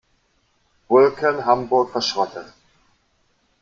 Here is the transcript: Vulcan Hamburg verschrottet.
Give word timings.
Vulcan 0.87 1.45
Hamburg 1.45 1.91
verschrottet. 1.91 2.51